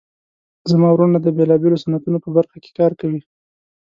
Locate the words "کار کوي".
2.79-3.21